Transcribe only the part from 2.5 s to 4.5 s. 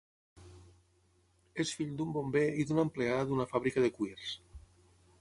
i d'una empleada d'una fàbrica de cuirs.